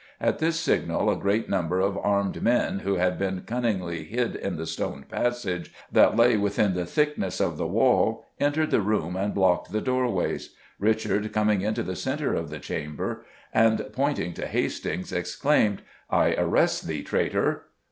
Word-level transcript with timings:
At 0.19 0.39
this 0.39 0.59
signal 0.59 1.11
a 1.11 1.15
great 1.15 1.47
number 1.47 1.79
of 1.79 1.95
armed 1.95 2.41
men, 2.41 2.79
who 2.79 2.95
had 2.95 3.19
been 3.19 3.41
cunningly 3.41 4.03
hid 4.03 4.35
in 4.35 4.55
the 4.55 4.65
stone 4.65 5.05
passage 5.07 5.71
that 5.91 6.15
lay 6.17 6.37
within 6.37 6.73
the 6.73 6.87
thickness 6.87 7.39
of 7.39 7.57
the 7.57 7.67
wall, 7.67 8.25
entered 8.39 8.71
the 8.71 8.81
room 8.81 9.15
and 9.15 9.31
blocked 9.31 9.71
the 9.71 9.79
doorways. 9.79 10.55
Richard, 10.79 11.31
coming 11.31 11.61
into 11.61 11.83
the 11.83 11.95
centre 11.95 12.33
of 12.33 12.49
the 12.49 12.57
chamber 12.57 13.23
and 13.53 13.85
pointing 13.93 14.33
to 14.33 14.47
Hastings, 14.47 15.11
exclaimed, 15.13 15.83
"I 16.09 16.33
arrest 16.33 16.87
thee, 16.87 17.03
traitor!" 17.03 17.65